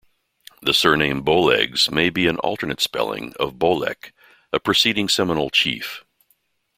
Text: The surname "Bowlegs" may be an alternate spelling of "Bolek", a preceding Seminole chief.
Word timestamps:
The 0.63 0.73
surname 0.73 1.21
"Bowlegs" 1.23 1.91
may 1.91 2.09
be 2.09 2.25
an 2.25 2.37
alternate 2.37 2.81
spelling 2.81 3.35
of 3.39 3.59
"Bolek", 3.59 4.13
a 4.51 4.59
preceding 4.59 5.07
Seminole 5.07 5.51
chief. 5.51 6.03